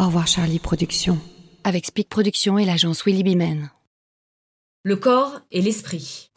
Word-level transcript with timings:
Au 0.00 0.06
revoir 0.06 0.28
Charlie 0.28 0.60
Productions. 0.60 1.18
Avec 1.64 1.86
Speak 1.86 2.08
Productions 2.08 2.56
et 2.56 2.64
l'agence 2.64 3.04
Willy 3.04 3.24
Bimen. 3.24 3.72
Le 4.84 4.94
corps 4.94 5.40
et 5.50 5.60
l'esprit. 5.60 6.30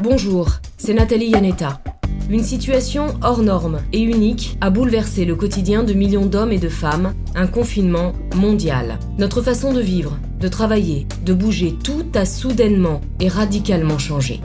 Bonjour, 0.00 0.50
c'est 0.78 0.94
Nathalie 0.94 1.30
Yanetta. 1.30 1.82
Une 2.30 2.44
situation 2.44 3.18
hors 3.22 3.42
norme 3.42 3.80
et 3.92 4.00
unique 4.00 4.56
a 4.60 4.70
bouleversé 4.70 5.24
le 5.24 5.34
quotidien 5.34 5.82
de 5.82 5.94
millions 5.94 6.26
d'hommes 6.26 6.52
et 6.52 6.60
de 6.60 6.68
femmes, 6.68 7.12
un 7.34 7.48
confinement 7.48 8.12
mondial. 8.36 9.00
Notre 9.18 9.42
façon 9.42 9.72
de 9.72 9.80
vivre, 9.80 10.16
de 10.38 10.46
travailler, 10.46 11.08
de 11.24 11.34
bouger, 11.34 11.74
tout 11.82 12.06
a 12.14 12.24
soudainement 12.24 13.00
et 13.18 13.26
radicalement 13.26 13.98
changé. 13.98 14.40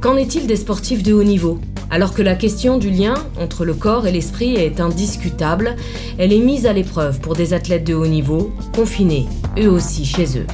Qu'en 0.00 0.16
est-il 0.16 0.48
des 0.48 0.56
sportifs 0.56 1.04
de 1.04 1.12
haut 1.12 1.22
niveau? 1.22 1.60
Alors 1.94 2.12
que 2.12 2.22
la 2.22 2.34
question 2.34 2.76
du 2.76 2.90
lien 2.90 3.14
entre 3.38 3.64
le 3.64 3.72
corps 3.72 4.08
et 4.08 4.10
l'esprit 4.10 4.56
est 4.56 4.80
indiscutable, 4.80 5.76
elle 6.18 6.32
est 6.32 6.40
mise 6.40 6.66
à 6.66 6.72
l'épreuve 6.72 7.20
pour 7.20 7.36
des 7.36 7.54
athlètes 7.54 7.84
de 7.84 7.94
haut 7.94 8.08
niveau, 8.08 8.52
confinés, 8.74 9.28
eux 9.56 9.70
aussi 9.70 10.04
chez 10.04 10.40
eux. 10.40 10.46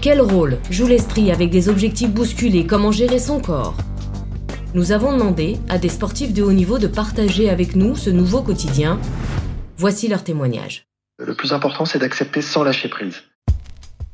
Quel 0.00 0.20
rôle 0.20 0.58
joue 0.70 0.86
l'esprit 0.86 1.32
avec 1.32 1.50
des 1.50 1.68
objectifs 1.68 2.10
bousculés? 2.10 2.68
Comment 2.68 2.92
gérer 2.92 3.18
son 3.18 3.40
corps? 3.40 3.74
Nous 4.72 4.92
avons 4.92 5.12
demandé 5.12 5.58
à 5.68 5.76
des 5.76 5.88
sportifs 5.88 6.32
de 6.32 6.44
haut 6.44 6.52
niveau 6.52 6.78
de 6.78 6.86
partager 6.86 7.50
avec 7.50 7.74
nous 7.74 7.96
ce 7.96 8.10
nouveau 8.10 8.40
quotidien. 8.40 9.00
Voici 9.76 10.06
leur 10.06 10.22
témoignage. 10.22 10.84
Le 11.18 11.34
plus 11.34 11.52
important, 11.52 11.84
c'est 11.84 11.98
d'accepter 11.98 12.42
sans 12.42 12.62
lâcher 12.62 12.88
prise. 12.88 13.16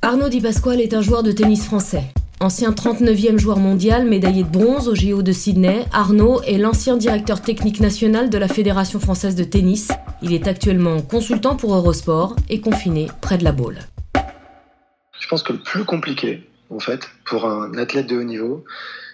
Arnaud 0.00 0.30
Di 0.30 0.40
Pasquale 0.40 0.80
est 0.80 0.94
un 0.94 1.02
joueur 1.02 1.22
de 1.22 1.32
tennis 1.32 1.66
français. 1.66 2.04
Ancien 2.38 2.70
39e 2.70 3.38
joueur 3.38 3.58
mondial, 3.58 4.04
médaillé 4.04 4.42
de 4.42 4.48
bronze 4.48 4.88
au 4.88 4.94
JO 4.94 5.22
de 5.22 5.32
Sydney, 5.32 5.86
Arnaud 5.90 6.42
est 6.42 6.58
l'ancien 6.58 6.98
directeur 6.98 7.40
technique 7.40 7.80
national 7.80 8.28
de 8.28 8.36
la 8.36 8.46
Fédération 8.46 9.00
française 9.00 9.36
de 9.36 9.44
tennis. 9.44 9.88
Il 10.20 10.34
est 10.34 10.46
actuellement 10.46 11.00
consultant 11.00 11.56
pour 11.56 11.74
Eurosport 11.74 12.36
et 12.50 12.60
confiné 12.60 13.06
près 13.22 13.38
de 13.38 13.44
la 13.44 13.52
Baule. 13.52 13.78
Je 15.18 15.26
pense 15.28 15.42
que 15.42 15.54
le 15.54 15.60
plus 15.60 15.84
compliqué, 15.84 16.46
en 16.68 16.78
fait, 16.78 17.08
pour 17.24 17.46
un 17.46 17.72
athlète 17.78 18.06
de 18.06 18.18
haut 18.18 18.22
niveau, 18.22 18.66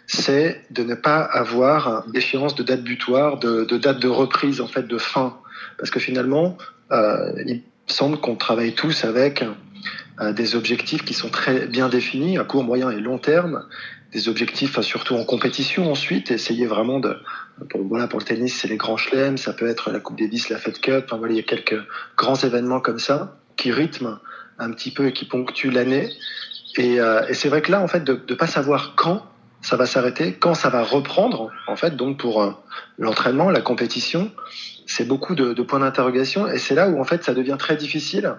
c'est 0.08 0.60
de 0.72 0.82
ne 0.82 0.96
pas 0.96 1.20
avoir 1.20 2.04
d'échéance 2.08 2.56
de 2.56 2.64
date 2.64 2.82
butoir, 2.82 3.38
de, 3.38 3.64
date 3.78 4.00
de 4.00 4.08
reprise, 4.08 4.60
en 4.60 4.66
fait, 4.66 4.88
de 4.88 4.98
fin. 4.98 5.38
Parce 5.78 5.92
que 5.92 6.00
finalement, 6.00 6.58
euh, 6.90 7.32
il 7.46 7.62
semble 7.86 8.18
qu'on 8.18 8.34
travaille 8.34 8.74
tous 8.74 9.04
avec 9.04 9.44
des 10.20 10.54
objectifs 10.54 11.04
qui 11.04 11.14
sont 11.14 11.30
très 11.30 11.66
bien 11.66 11.88
définis, 11.88 12.38
à 12.38 12.44
court, 12.44 12.64
moyen 12.64 12.90
et 12.90 13.00
long 13.00 13.18
terme, 13.18 13.64
des 14.12 14.28
objectifs 14.28 14.78
surtout 14.80 15.14
en 15.14 15.24
compétition 15.24 15.90
ensuite, 15.90 16.30
essayer 16.30 16.66
vraiment 16.66 17.00
de, 17.00 17.16
pour, 17.70 17.82
voilà, 17.82 18.06
pour 18.06 18.18
le 18.18 18.24
tennis, 18.24 18.54
c'est 18.54 18.68
les 18.68 18.76
grands 18.76 18.98
chelems, 18.98 19.38
ça 19.38 19.52
peut 19.52 19.66
être 19.66 19.90
la 19.90 20.00
Coupe 20.00 20.18
Davis, 20.18 20.50
la 20.50 20.58
Fed 20.58 20.78
Cup, 20.80 21.04
enfin 21.06 21.16
voilà, 21.16 21.32
il 21.32 21.36
y 21.36 21.40
a 21.40 21.44
quelques 21.44 21.80
grands 22.16 22.36
événements 22.36 22.80
comme 22.80 22.98
ça 22.98 23.38
qui 23.56 23.72
rythment 23.72 24.18
un 24.58 24.70
petit 24.72 24.90
peu 24.90 25.06
et 25.06 25.12
qui 25.12 25.24
ponctuent 25.24 25.70
l'année. 25.70 26.10
Et, 26.76 27.00
euh, 27.00 27.26
et 27.28 27.34
c'est 27.34 27.48
vrai 27.48 27.62
que 27.62 27.70
là, 27.70 27.80
en 27.80 27.88
fait, 27.88 28.04
de 28.04 28.20
ne 28.28 28.34
pas 28.34 28.46
savoir 28.46 28.94
quand 28.96 29.26
ça 29.62 29.76
va 29.76 29.86
s'arrêter, 29.86 30.34
quand 30.34 30.54
ça 30.54 30.68
va 30.68 30.82
reprendre, 30.82 31.50
en 31.66 31.76
fait, 31.76 31.96
donc 31.96 32.18
pour 32.18 32.42
euh, 32.42 32.50
l'entraînement, 32.98 33.50
la 33.50 33.60
compétition, 33.60 34.30
c'est 34.86 35.06
beaucoup 35.06 35.34
de, 35.34 35.54
de 35.54 35.62
points 35.62 35.80
d'interrogation 35.80 36.48
et 36.48 36.58
c'est 36.58 36.74
là 36.74 36.88
où 36.88 37.00
en 37.00 37.04
fait 37.04 37.24
ça 37.24 37.34
devient 37.34 37.56
très 37.58 37.76
difficile 37.76 38.34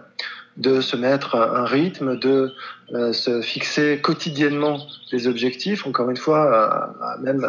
de 0.57 0.81
se 0.81 0.95
mettre 0.95 1.35
un 1.35 1.65
rythme, 1.65 2.17
de 2.17 2.53
euh, 2.93 3.11
se 3.11 3.41
fixer 3.41 3.99
quotidiennement 4.01 4.85
des 5.11 5.27
objectifs, 5.27 5.87
encore 5.87 6.09
une 6.09 6.17
fois, 6.17 6.93
même 7.21 7.47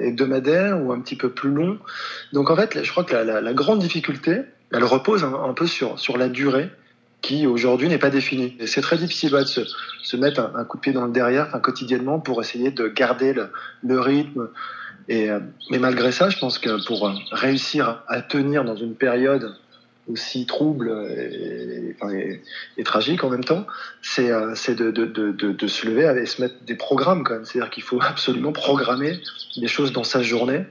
hebdomadaire 0.00 0.80
ou 0.80 0.92
un 0.92 1.00
petit 1.00 1.16
peu 1.16 1.30
plus 1.30 1.50
long. 1.50 1.78
Donc 2.32 2.50
en 2.50 2.56
fait, 2.56 2.82
je 2.82 2.90
crois 2.90 3.04
que 3.04 3.14
la, 3.14 3.52
grande 3.52 3.80
difficulté, 3.80 4.42
elle 4.72 4.84
repose 4.84 5.24
un, 5.24 5.52
peu 5.54 5.66
sur, 5.66 5.98
sur 5.98 6.16
la 6.16 6.28
durée 6.28 6.70
qui 7.22 7.46
aujourd'hui 7.46 7.88
n'est 7.88 7.98
pas 7.98 8.10
définie. 8.10 8.56
C'est 8.66 8.82
très 8.82 8.98
difficile 8.98 9.30
de 9.30 9.44
se, 9.44 9.62
se 10.02 10.16
mettre 10.16 10.50
un, 10.54 10.64
coup 10.64 10.76
de 10.76 10.82
pied 10.82 10.92
dans 10.92 11.06
le 11.06 11.12
derrière 11.12 11.46
enfin, 11.46 11.58
quotidiennement 11.58 12.20
pour 12.20 12.40
essayer 12.40 12.70
de 12.70 12.86
garder 12.86 13.34
le, 13.82 14.00
rythme. 14.00 14.48
Et, 15.08 15.30
euh, 15.30 15.40
mais 15.70 15.78
malgré 15.78 16.12
ça, 16.12 16.28
je 16.28 16.38
pense 16.38 16.58
que 16.58 16.86
pour 16.86 17.10
réussir 17.32 18.02
à 18.08 18.20
tenir 18.20 18.64
dans 18.64 18.76
une 18.76 18.94
période 18.94 19.56
aussi 20.08 20.46
trouble 20.46 20.92
et, 22.76 22.84
tragique 22.84 23.24
en 23.24 23.30
même 23.30 23.44
temps, 23.44 23.66
c'est 24.02 24.30
euh, 24.30 24.54
de, 24.68 24.90
de, 24.90 25.06
de, 25.06 25.32
de, 25.32 25.66
se 25.66 25.86
lever 25.86 26.20
et 26.20 26.26
se 26.26 26.42
mettre 26.42 26.56
des 26.64 26.74
programmes 26.74 27.24
quand 27.24 27.34
même. 27.34 27.44
C'est-à-dire 27.44 27.70
qu'il 27.70 27.82
faut 27.82 28.00
absolument 28.02 28.52
programmer 28.52 29.18
des 29.56 29.68
choses 29.68 29.92
dans 29.92 30.04
sa 30.04 30.22
journée 30.22 30.64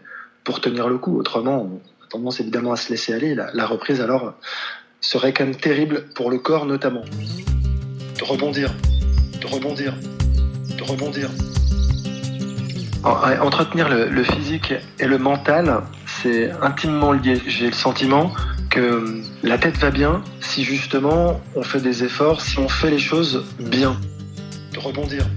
pour 0.43 0.61
tenir 0.61 0.87
le 0.87 0.97
coup. 0.97 1.17
Autrement, 1.17 1.63
on 1.63 2.05
a 2.05 2.07
tendance 2.09 2.39
évidemment 2.39 2.73
à 2.73 2.75
se 2.75 2.89
laisser 2.89 3.13
aller. 3.13 3.35
La, 3.35 3.65
reprise 3.65 4.01
alors 4.01 4.35
serait 5.01 5.33
quand 5.33 5.45
même 5.45 5.55
terrible 5.55 6.05
pour 6.15 6.29
le 6.29 6.37
corps 6.37 6.65
notamment. 6.65 7.03
De 8.19 8.23
rebondir, 8.23 8.71
de 9.41 9.47
rebondir, 9.47 9.95
de 10.77 10.83
rebondir. 10.83 11.29
Entretenir 13.03 13.89
le 13.89 14.23
physique 14.23 14.73
et 14.97 15.07
le 15.07 15.17
mental, 15.17 15.81
c'est 16.21 16.51
intimement 16.61 17.11
lié. 17.11 17.41
J'ai 17.45 17.67
le 17.67 17.73
sentiment 17.73 18.31
que 18.73 19.21
la 19.43 19.59
tête 19.59 19.77
va 19.77 19.91
bien 19.91 20.23
si 20.41 20.63
justement 20.63 21.39
on 21.55 21.61
fait 21.61 21.79
des 21.79 22.03
efforts, 22.03 22.41
si 22.41 22.57
on 22.57 22.67
fait 22.67 22.89
les 22.89 22.97
choses 22.97 23.45
bien. 23.59 23.95
De 24.73 24.79
rebondir, 24.79 25.27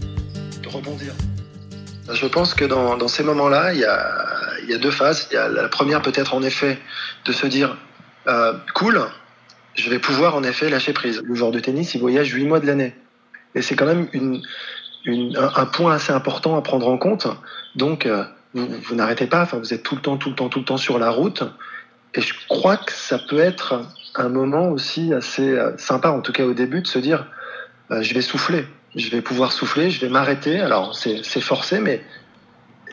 de 0.63 0.69
rebondir. 0.69 1.13
Je 2.11 2.27
pense 2.27 2.55
que 2.55 2.65
dans, 2.65 2.97
dans 2.97 3.09
ces 3.09 3.23
moments-là, 3.25 3.75
il 3.75 3.81
y 3.81 3.85
a, 3.85 4.09
y 4.67 4.73
a 4.73 4.79
deux 4.79 4.91
phases. 4.91 5.29
Il 5.31 5.35
y 5.35 5.37
a 5.37 5.49
la 5.49 5.69
première 5.69 6.01
peut-être 6.01 6.33
en 6.33 6.43
effet 6.43 6.79
de 7.27 7.33
se 7.33 7.47
dire 7.47 7.77
euh, 8.27 8.55
cool, 8.75 9.03
je 9.75 9.91
vais 9.91 9.99
pouvoir 9.99 10.35
en 10.35 10.43
effet 10.43 10.71
lâcher 10.71 10.95
prise. 10.95 11.21
Le 11.23 11.35
joueur 11.35 11.51
de 11.51 11.61
tennis, 11.61 11.95
il 11.95 12.01
voyage 12.01 12.33
huit 12.33 12.47
mois 12.47 12.61
de 12.61 12.67
l'année. 12.67 12.95
Et 13.55 13.61
c'est 13.61 13.77
quand 13.77 13.87
même 13.87 14.09
une, 14.15 14.41
une, 15.05 15.37
un, 15.37 15.53
un, 15.57 15.67
point 15.67 15.93
assez 15.95 16.13
important 16.13 16.57
à 16.57 16.63
prendre 16.63 16.89
en 16.89 16.97
compte. 16.97 17.27
Donc, 17.75 18.07
euh, 18.07 18.25
vous, 18.55 18.67
vous 18.67 18.95
n'arrêtez 18.95 19.27
pas, 19.27 19.43
enfin, 19.43 19.59
vous 19.59 19.75
êtes 19.75 19.83
tout 19.83 19.95
le 19.95 20.01
temps, 20.01 20.17
tout 20.17 20.31
le 20.31 20.37
temps, 20.37 20.49
tout 20.49 20.61
le 20.61 20.65
temps 20.65 20.79
sur 20.79 20.99
la 20.99 21.11
route. 21.11 21.45
Et 22.17 22.21
je 22.23 22.35
crois 22.49 22.79
que 22.79 22.93
ça 22.93 23.19
peut 23.19 23.39
être 23.39 23.83
un 24.15 24.29
moment 24.29 24.71
aussi 24.71 25.13
assez 25.13 25.51
euh, 25.51 25.77
sympa, 25.77 26.11
en 26.11 26.21
tout 26.21 26.33
cas 26.33 26.45
au 26.45 26.55
début, 26.55 26.81
de 26.81 26.87
se 26.87 26.99
dire 26.99 27.27
euh, 27.91 28.03
je 28.03 28.15
vais 28.15 28.23
souffler, 28.23 28.67
je 28.95 29.11
vais 29.11 29.21
pouvoir 29.21 29.53
souffler, 29.53 29.91
je 29.91 30.01
vais 30.01 30.09
m'arrêter. 30.09 30.59
Alors 30.61 30.97
c'est 30.97 31.23
forcé, 31.41 31.79
mais 31.79 32.03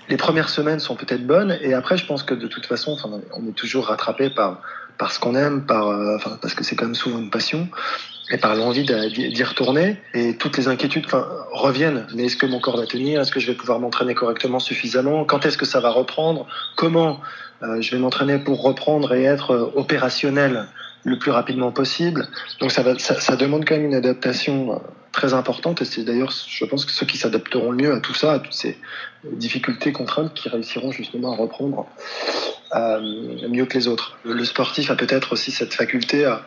les 0.10 0.18
premières 0.18 0.50
semaines 0.50 0.80
sont 0.80 0.96
peut-être 0.96 1.26
bonnes. 1.26 1.58
Et 1.62 1.74
après, 1.74 1.98
je 1.98 2.06
pense 2.06 2.24
que 2.24 2.34
de 2.34 2.48
toute 2.48 2.66
façon, 2.66 2.98
on 3.34 3.48
est 3.48 3.56
toujours 3.56 3.88
rattrapé 3.88 4.30
par, 4.30 4.62
par 4.98 5.12
ce 5.14 5.20
qu'on 5.20 5.36
aime, 5.36 5.66
par, 5.66 5.88
euh, 5.88 6.18
parce 6.42 6.54
que 6.54 6.64
c'est 6.64 6.76
quand 6.76 6.86
même 6.86 6.96
souvent 6.96 7.20
une 7.20 7.30
passion, 7.30 7.70
et 8.32 8.38
par 8.38 8.56
l'envie 8.56 8.84
d'y 8.84 9.44
retourner. 9.44 9.98
Et 10.14 10.38
toutes 10.38 10.58
les 10.58 10.68
inquiétudes 10.68 11.06
reviennent. 11.52 12.08
Mais 12.16 12.26
est-ce 12.26 12.38
que 12.38 12.46
mon 12.46 12.60
corps 12.60 12.78
va 12.78 12.86
tenir? 12.86 13.22
Est-ce 13.22 13.32
que 13.32 13.40
je 13.40 13.48
vais 13.48 13.54
pouvoir 13.54 13.80
m'entraîner 13.80 14.16
correctement 14.16 14.60
suffisamment? 14.60 15.26
Quand 15.26 15.46
est-ce 15.46 15.58
que 15.58 15.66
ça 15.66 15.80
va 15.80 15.90
reprendre? 15.90 16.48
Comment 16.76 17.20
euh, 17.64 17.82
je 17.82 17.92
vais 17.92 17.98
m'entraîner 17.98 18.40
pour 18.40 18.62
reprendre 18.62 19.14
et 19.14 19.24
être 19.24 19.52
euh, 19.52 19.72
opérationnel 19.76 20.68
le 21.04 21.20
plus 21.20 21.32
rapidement 21.32 21.72
possible? 21.72 22.28
Donc 22.60 22.72
ça, 22.72 22.82
va, 22.82 22.98
ça, 22.98 23.20
ça 23.20 23.36
demande 23.36 23.66
quand 23.66 23.76
même 23.76 23.86
une 23.86 23.96
adaptation 23.96 24.74
euh, 24.74 24.78
très 25.12 25.34
importante 25.34 25.82
et 25.82 25.86
c'est 25.86 26.04
d'ailleurs, 26.04 26.32
je 26.32 26.66
pense 26.66 26.86
que 26.86 26.92
ceux 26.92 27.06
qui 27.06 27.18
s'adapteront 27.18 27.72
le 27.72 27.78
mieux 27.78 27.94
à 27.94 28.00
tout 28.00 28.16
ça, 28.16 28.34
à 28.34 28.40
toutes 28.40 28.54
ces 28.54 28.78
difficultés, 29.32 29.92
contraintes, 29.92 30.34
qui 30.34 30.50
réussiront 30.50 30.92
justement 30.92 31.34
à 31.34 31.36
reprendre 31.36 31.86
mieux 33.48 33.68
que 33.68 33.78
les 33.78 33.88
autres. 33.88 34.18
Le 34.26 34.44
sportif 34.44 34.90
a 34.90 34.96
peut-être 34.96 35.34
aussi 35.34 35.52
cette 35.52 35.76
faculté 35.76 36.26
à, 36.26 36.42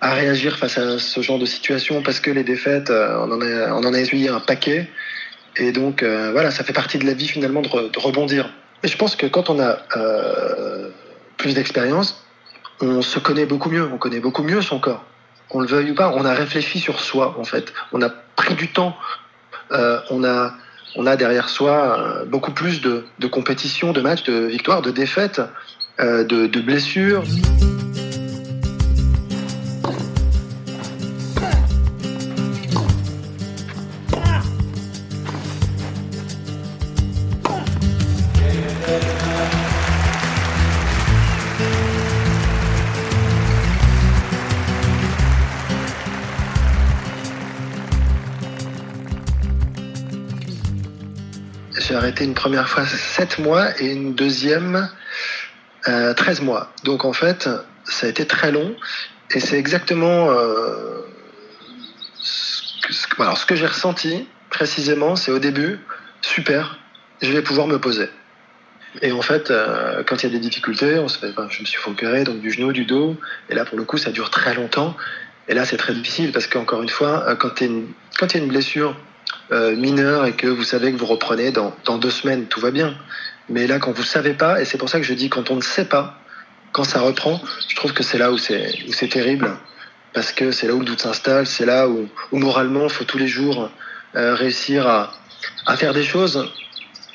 à 0.00 0.14
réagir 0.14 0.56
face 0.56 0.78
à 0.78 0.98
ce 0.98 1.20
genre 1.20 1.38
de 1.38 1.46
situation 1.46 2.02
parce 2.02 2.20
que 2.20 2.30
les 2.30 2.44
défaites, 2.44 2.90
on 2.90 3.30
en 3.30 3.40
a, 3.40 3.72
on 3.72 3.92
essuyé 3.92 4.28
un 4.28 4.40
paquet. 4.40 4.88
Et 5.56 5.72
donc, 5.72 6.02
euh, 6.02 6.30
voilà, 6.32 6.50
ça 6.50 6.64
fait 6.64 6.72
partie 6.72 6.98
de 6.98 7.06
la 7.06 7.14
vie 7.14 7.28
finalement 7.28 7.60
de, 7.60 7.68
re, 7.68 7.90
de 7.90 7.98
rebondir. 7.98 8.50
Et 8.82 8.88
je 8.88 8.96
pense 8.96 9.16
que 9.16 9.26
quand 9.26 9.50
on 9.50 9.60
a 9.60 9.78
euh, 9.96 10.88
plus 11.36 11.54
d'expérience, 11.54 12.24
on 12.80 13.02
se 13.02 13.18
connaît 13.18 13.46
beaucoup 13.46 13.68
mieux, 13.68 13.88
on 13.92 13.98
connaît 13.98 14.20
beaucoup 14.20 14.42
mieux 14.42 14.62
son 14.62 14.78
corps. 14.78 15.04
Qu'on 15.48 15.60
le 15.60 15.66
veuille 15.66 15.90
ou 15.90 15.94
pas, 15.94 16.12
on 16.14 16.24
a 16.24 16.32
réfléchi 16.32 16.78
sur 16.78 17.00
soi 17.00 17.36
en 17.38 17.44
fait. 17.44 17.72
On 17.92 18.00
a 18.00 18.08
pris 18.08 18.54
du 18.54 18.68
temps, 18.68 18.96
euh, 19.72 20.00
on 20.10 20.24
a 20.24 20.54
on 20.96 21.06
a 21.06 21.14
derrière 21.14 21.48
soi 21.48 22.24
beaucoup 22.26 22.50
plus 22.50 22.80
de, 22.80 23.04
compétitions, 23.30 23.92
de 23.92 24.00
matchs, 24.00 24.24
de 24.24 24.46
victoires, 24.46 24.82
de 24.82 24.90
défaites, 24.90 25.40
euh, 26.00 26.24
de 26.24 26.60
blessures. 26.60 27.22
Arrêté 52.10 52.24
une 52.24 52.34
première 52.34 52.68
fois 52.68 52.84
7 52.84 53.38
mois 53.38 53.80
et 53.80 53.86
une 53.86 54.14
deuxième 54.14 54.90
euh, 55.86 56.12
13 56.12 56.40
mois. 56.40 56.72
Donc 56.82 57.04
en 57.04 57.12
fait, 57.12 57.48
ça 57.84 58.06
a 58.06 58.10
été 58.10 58.26
très 58.26 58.50
long. 58.50 58.74
Et 59.32 59.38
c'est 59.38 59.56
exactement 59.56 60.28
euh, 60.30 61.02
ce 62.20 63.06
que, 63.06 63.22
alors, 63.22 63.38
ce 63.38 63.46
que 63.46 63.54
j'ai 63.54 63.66
ressenti 63.66 64.26
précisément, 64.50 65.14
c'est 65.14 65.30
au 65.30 65.38
début, 65.38 65.78
super, 66.20 66.80
je 67.22 67.30
vais 67.30 67.42
pouvoir 67.42 67.68
me 67.68 67.78
poser. 67.78 68.08
Et 69.02 69.12
en 69.12 69.22
fait, 69.22 69.52
euh, 69.52 70.02
quand 70.02 70.24
il 70.24 70.26
y 70.26 70.28
a 70.30 70.32
des 70.32 70.40
difficultés, 70.40 70.98
on 70.98 71.06
se 71.06 71.16
fait, 71.16 71.32
je 71.48 71.60
me 71.60 71.64
suis 71.64 71.78
fait 71.80 72.24
donc 72.24 72.40
du 72.40 72.50
genou, 72.50 72.72
du 72.72 72.86
dos, 72.86 73.16
et 73.48 73.54
là 73.54 73.64
pour 73.64 73.78
le 73.78 73.84
coup, 73.84 73.98
ça 73.98 74.10
dure 74.10 74.30
très 74.30 74.54
longtemps. 74.54 74.96
Et 75.46 75.54
là, 75.54 75.64
c'est 75.64 75.76
très 75.76 75.94
difficile 75.94 76.32
parce 76.32 76.48
qu'encore 76.48 76.82
une 76.82 76.88
fois, 76.88 77.24
euh, 77.28 77.36
quand, 77.36 77.60
il 77.60 77.68
y 77.68 78.34
a 78.34 78.38
une 78.38 78.48
blessure 78.48 78.96
euh, 79.52 79.74
mineure 79.76 80.26
et 80.26 80.32
que 80.32 80.46
vous 80.46 80.62
savez 80.62 80.92
que 80.92 80.96
vous 80.96 81.06
reprenez 81.06 81.50
dans, 81.50 81.74
dans 81.84 81.98
deux 81.98 82.10
semaines, 82.10 82.46
tout 82.46 82.60
va 82.60 82.70
bien. 82.70 82.94
Mais 83.48 83.66
là, 83.66 83.78
quand 83.78 83.92
vous 83.92 84.02
savez 84.02 84.34
pas, 84.34 84.60
et 84.60 84.64
c'est 84.64 84.78
pour 84.78 84.88
ça 84.88 84.98
que 84.98 85.04
je 85.04 85.14
dis 85.14 85.28
quand 85.28 85.50
on 85.50 85.56
ne 85.56 85.60
sait 85.62 85.86
pas, 85.86 86.18
quand 86.72 86.84
ça 86.84 87.00
reprend, 87.00 87.40
je 87.68 87.74
trouve 87.74 87.92
que 87.92 88.02
c'est 88.02 88.18
là 88.18 88.30
où 88.30 88.38
c'est 88.38 89.08
terrible. 89.10 89.50
Parce 90.12 90.32
que 90.32 90.50
c'est 90.50 90.66
là 90.66 90.74
où 90.74 90.80
le 90.80 90.84
doute 90.84 91.00
s'installe, 91.00 91.46
c'est 91.46 91.66
là 91.66 91.88
où, 91.88 92.08
moralement, 92.32 92.84
il 92.84 92.90
faut 92.90 93.04
tous 93.04 93.18
les 93.18 93.28
jours 93.28 93.70
euh, 94.16 94.34
réussir 94.34 94.88
à, 94.88 95.12
à 95.66 95.76
faire 95.76 95.94
des 95.94 96.02
choses, 96.02 96.48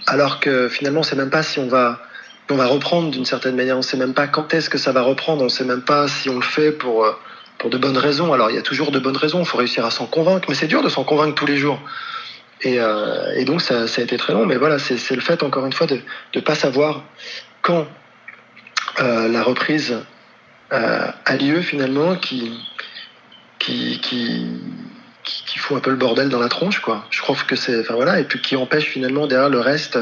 alors 0.08 0.40
que 0.40 0.70
finalement, 0.70 1.02
on 1.02 1.04
sait 1.04 1.16
même 1.16 1.30
pas 1.30 1.44
si 1.44 1.60
on 1.60 1.68
va 1.68 2.02
on 2.52 2.56
va 2.56 2.68
reprendre 2.68 3.10
d'une 3.10 3.26
certaine 3.26 3.56
manière, 3.56 3.78
on 3.78 3.82
sait 3.82 3.98
même 3.98 4.14
pas 4.14 4.28
quand 4.28 4.54
est-ce 4.54 4.70
que 4.70 4.78
ça 4.78 4.92
va 4.92 5.02
reprendre, 5.02 5.44
on 5.44 5.50
sait 5.50 5.64
même 5.64 5.82
pas 5.82 6.08
si 6.08 6.30
on 6.30 6.36
le 6.36 6.46
fait 6.46 6.72
pour 6.72 7.06
pour 7.66 7.72
de 7.72 7.80
bonnes 7.80 7.98
raisons. 7.98 8.32
Alors 8.32 8.52
il 8.52 8.56
y 8.56 8.60
a 8.60 8.62
toujours 8.62 8.92
de 8.92 9.00
bonnes 9.00 9.18
raisons, 9.18 9.40
il 9.40 9.46
faut 9.48 9.58
réussir 9.58 9.84
à 9.88 9.90
s'en 9.90 10.06
convaincre, 10.06 10.46
mais 10.50 10.54
c'est 10.54 10.68
dur 10.68 10.84
de 10.84 10.90
s'en 10.90 11.04
convaincre 11.04 11.34
tous 11.34 11.48
les 11.48 11.58
jours. 11.58 11.82
Et, 12.62 12.80
euh, 12.80 13.34
et 13.36 13.44
donc 13.44 13.60
ça, 13.60 13.88
ça, 13.88 14.02
a 14.02 14.04
été 14.04 14.18
très 14.18 14.34
long, 14.34 14.46
mais 14.46 14.58
voilà, 14.58 14.78
c'est 14.78 15.16
le 15.16 15.22
fait 15.22 15.42
encore 15.42 15.66
une 15.66 15.74
fois 15.74 15.88
de 15.88 16.00
ne 16.36 16.42
pas 16.42 16.54
savoir 16.54 17.02
quand 17.64 17.88
euh, 19.00 19.28
la 19.30 19.42
reprise 19.42 19.98
euh, 20.74 21.08
a 21.26 21.36
lieu 21.38 21.62
finalement 21.62 22.16
qui, 22.16 22.56
qui, 23.58 24.00
qui, 24.00 24.46
qui, 25.24 25.58
fout 25.58 25.76
un 25.76 25.80
peu 25.80 25.90
le 25.90 25.98
bordel 25.98 26.30
dans 26.30 26.40
la 26.40 26.50
tronche, 26.50 26.82
quoi. 26.82 27.08
Je 27.10 27.18
trouve 27.18 27.48
que 27.48 27.56
c'est, 27.56 27.80
enfin 27.80 27.96
voilà, 27.96 28.20
et 28.20 28.26
puis 28.26 28.42
qui 28.42 28.56
empêche 28.56 28.86
finalement 28.86 29.26
derrière 29.26 29.50
le 29.50 29.60
reste 29.60 29.98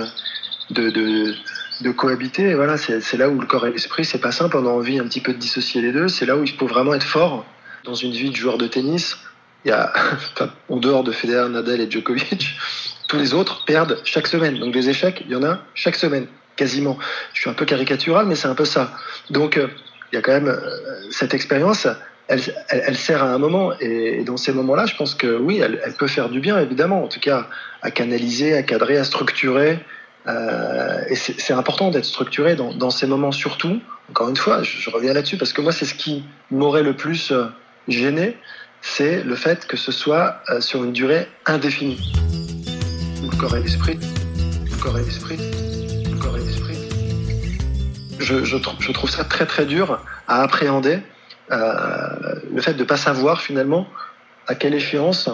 de, 0.69 0.89
de, 0.89 1.92
cohabiter. 1.92 2.50
Et 2.50 2.56
voilà, 2.56 2.75
c'est 2.75 3.15
là 3.15 3.30
où 3.30 3.39
le 3.39 3.48
corps 3.48 3.65
et 3.65 3.71
l'esprit, 3.71 4.04
c'est 4.04 4.19
pas 4.19 4.33
simple. 4.33 4.57
On 4.57 4.68
a 4.68 4.69
envie 4.69 5.00
un 5.00 5.06
petit 5.06 5.21
peu 5.21 5.31
de 5.31 5.38
dissocier 5.38 5.81
les 5.81 5.94
deux. 5.94 6.10
C'est 6.10 6.25
là 6.25 6.36
où 6.36 6.44
il 6.44 6.51
faut 6.51 6.68
vraiment 6.68 6.94
être 6.94 7.06
fort 7.06 7.45
dans 7.83 7.95
une 7.95 8.12
vie 8.12 8.30
de 8.30 8.35
joueur 8.35 8.57
de 8.57 8.68
tennis. 8.68 9.18
Il 9.65 9.69
y 9.69 9.71
a, 9.71 9.94
en 10.69 10.77
dehors 10.77 11.03
de 11.03 11.12
Federer, 11.12 11.50
Nadal 11.50 11.81
et 11.81 11.89
Djokovic, 11.89 12.57
tous 13.07 13.18
les 13.18 13.33
autres 13.33 13.65
perdent 13.65 14.00
chaque 14.03 14.27
semaine. 14.27 14.59
Donc 14.59 14.74
des 14.74 14.89
échecs, 14.89 15.24
il 15.25 15.31
y 15.31 15.35
en 15.35 15.44
a 15.44 15.59
chaque 15.75 15.95
semaine, 15.95 16.27
quasiment. 16.56 16.97
Je 17.33 17.41
suis 17.41 17.50
un 17.50 17.53
peu 17.53 17.65
caricatural, 17.65 18.25
mais 18.25 18.35
c'est 18.35 18.47
un 18.47 18.56
peu 18.56 18.65
ça. 18.65 18.91
Donc 19.30 19.57
euh, 19.57 19.68
il 20.12 20.15
y 20.15 20.18
a 20.18 20.21
quand 20.21 20.33
même 20.33 20.47
euh, 20.47 20.59
cette 21.09 21.33
expérience. 21.33 21.88
Elle, 22.27 22.95
sert 22.95 23.21
à 23.21 23.27
un 23.27 23.38
moment 23.38 23.74
et, 23.80 24.24
dans 24.24 24.38
ces 24.38 24.53
moments-là, 24.53 24.86
je 24.86 24.95
pense 24.95 25.13
que 25.13 25.36
oui, 25.36 25.59
elle, 25.59 25.79
peut 26.00 26.07
faire 26.07 26.29
du 26.29 26.39
bien, 26.39 26.57
évidemment, 26.57 27.03
en 27.03 27.07
tout 27.07 27.19
cas 27.19 27.47
à 27.81 27.91
canaliser, 27.91 28.56
à 28.56 28.63
cadrer, 28.63 28.97
à 28.97 29.03
structurer, 29.03 29.79
euh, 30.27 31.01
et 31.09 31.15
c'est 31.15 31.53
important 31.53 31.91
d'être 31.91 32.06
structuré 32.06 32.56
dans, 32.56 32.89
ces 32.89 33.07
moments 33.07 33.33
surtout. 33.33 33.81
Encore 34.09 34.29
une 34.29 34.38
fois, 34.38 34.63
je, 34.63 34.89
reviens 34.89 35.13
là-dessus 35.13 35.38
parce 35.38 35.53
que 35.53 35.62
moi, 35.62 35.71
c'est 35.71 35.86
ce 35.86 35.94
qui 35.94 36.24
m'aurait 36.50 36.81
le 36.81 36.95
plus 36.95 37.33
gêné, 37.88 38.38
c'est 38.81 39.24
le 39.24 39.35
fait 39.35 39.65
que 39.65 39.77
ce 39.77 39.91
soit 39.91 40.41
euh, 40.50 40.62
sur 40.62 40.83
une 40.83 40.94
durée 40.94 41.27
indéfinie. 41.45 42.13
Le 43.21 43.35
corps 43.38 43.56
et 43.56 43.62
l'esprit, 43.62 43.97
le 44.69 44.77
corps 44.81 44.97
et 45.00 45.03
l'esprit, 45.03 45.38
le 45.38 46.18
corps 46.19 46.38
et 46.38 46.41
l'esprit. 46.41 46.89
Je, 48.19 48.91
trouve 48.94 49.09
ça 49.09 49.24
très 49.24 49.45
très 49.45 49.65
dur 49.65 50.03
à 50.27 50.41
appréhender, 50.44 51.00
euh, 51.51 52.35
le 52.53 52.62
fait 52.62 52.74
de 52.74 52.80
ne 52.80 52.83
pas 52.83 52.97
savoir 52.97 53.41
finalement 53.41 53.88
à 54.47 54.56
quelle 54.56 54.74
échéance 54.74 55.29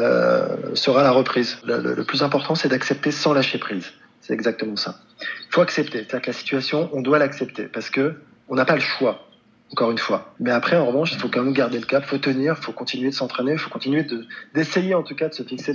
euh, 0.00 0.74
sera 0.74 1.02
la 1.02 1.10
reprise. 1.10 1.58
Le, 1.64 1.94
le 1.94 2.04
plus 2.04 2.22
important, 2.22 2.54
c'est 2.54 2.68
d'accepter 2.68 3.10
sans 3.10 3.32
lâcher 3.32 3.58
prise. 3.58 3.92
C'est 4.20 4.34
exactement 4.34 4.76
ça. 4.76 4.96
Il 5.20 5.52
faut 5.52 5.60
accepter. 5.60 5.98
C'est-à-dire 5.98 6.22
que 6.22 6.30
la 6.30 6.36
situation, 6.36 6.90
on 6.92 7.02
doit 7.02 7.18
l'accepter 7.18 7.64
parce 7.64 7.90
que 7.90 8.14
on 8.48 8.54
n'a 8.54 8.64
pas 8.64 8.74
le 8.74 8.80
choix. 8.80 9.26
Encore 9.72 9.90
une 9.90 9.98
fois. 9.98 10.34
Mais 10.38 10.50
après, 10.50 10.76
en 10.76 10.86
revanche, 10.86 11.12
il 11.12 11.18
faut 11.18 11.28
quand 11.28 11.42
même 11.42 11.54
garder 11.54 11.78
le 11.78 11.86
cap, 11.86 12.02
il 12.06 12.08
faut 12.08 12.18
tenir, 12.18 12.56
il 12.58 12.62
faut 12.62 12.72
continuer 12.72 13.08
de 13.08 13.14
s'entraîner, 13.14 13.52
il 13.52 13.58
faut 13.58 13.70
continuer 13.70 14.06
d'essayer 14.54 14.94
en 14.94 15.02
tout 15.02 15.14
cas 15.14 15.30
de 15.30 15.34
se 15.34 15.42
fixer 15.42 15.72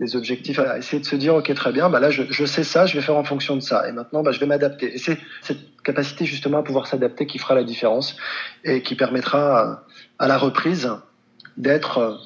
des, 0.00 0.16
objectifs, 0.16 0.58
à 0.58 0.78
essayer 0.78 1.00
de 1.00 1.06
se 1.06 1.16
dire, 1.16 1.34
ok, 1.34 1.52
très 1.54 1.70
bien, 1.70 1.90
bah 1.90 2.00
là, 2.00 2.08
je, 2.10 2.44
sais 2.46 2.64
ça, 2.64 2.86
je 2.86 2.96
vais 2.96 3.02
faire 3.02 3.16
en 3.16 3.24
fonction 3.24 3.54
de 3.54 3.60
ça, 3.60 3.86
et 3.88 3.92
maintenant, 3.92 4.22
bah, 4.22 4.32
je 4.32 4.40
vais 4.40 4.46
m'adapter. 4.46 4.94
Et 4.94 4.98
c'est 4.98 5.18
cette 5.42 5.58
capacité 5.84 6.24
justement 6.24 6.58
à 6.58 6.62
pouvoir 6.62 6.86
s'adapter 6.86 7.26
qui 7.26 7.38
fera 7.38 7.54
la 7.54 7.64
différence 7.64 8.16
et 8.64 8.82
qui 8.82 8.94
permettra 8.94 9.84
à, 10.18 10.28
la 10.28 10.38
reprise 10.38 10.90
d'être 11.58 12.18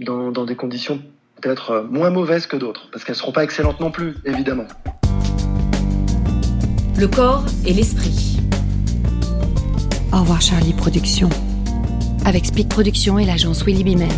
dans, 0.00 0.32
dans 0.32 0.44
des 0.44 0.56
conditions 0.56 1.00
peut-être 1.40 1.70
euh, 1.70 1.82
moins 1.82 2.10
mauvaises 2.10 2.46
que 2.46 2.56
d'autres, 2.56 2.88
parce 2.90 3.04
qu'elles 3.04 3.14
ne 3.14 3.18
seront 3.18 3.32
pas 3.32 3.44
excellentes 3.44 3.80
non 3.80 3.90
plus, 3.90 4.16
évidemment. 4.24 4.66
Le 6.98 7.06
corps 7.06 7.44
et 7.66 7.72
l'esprit. 7.72 8.31
Au 10.12 10.20
revoir 10.20 10.42
Charlie 10.42 10.74
Productions. 10.74 11.30
Avec 12.26 12.44
Speed 12.44 12.68
Productions 12.68 13.18
et 13.18 13.24
l'agence 13.24 13.64
Willy 13.64 13.82
Bimen. 13.82 14.10